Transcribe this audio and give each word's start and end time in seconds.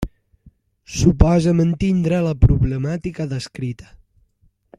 Suposa 0.93 1.53
mantindre 1.59 2.23
la 2.29 2.33
problemàtica 2.47 3.29
descrita. 3.35 3.95